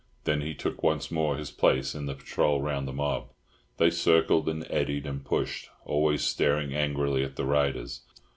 Then 0.23 0.41
he 0.41 0.55
took 0.55 0.81
once 0.81 1.11
more 1.11 1.37
his 1.37 1.51
place 1.51 1.93
in 1.93 2.07
the 2.07 2.15
patrol 2.15 2.59
round 2.59 2.87
the 2.87 2.91
mob. 2.91 3.29
They 3.77 3.91
circled 3.91 4.49
and 4.49 4.65
eddied 4.67 5.05
and 5.05 5.23
pushed, 5.23 5.69
always 5.85 6.23
staring 6.23 6.73
angrily 6.73 7.23
at 7.23 7.35
the 7.35 7.45
riders. 7.45 8.01